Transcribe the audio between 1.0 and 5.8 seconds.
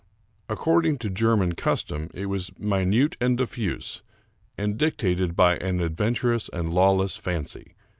German custom, it was minute and diffuse, and dictated by an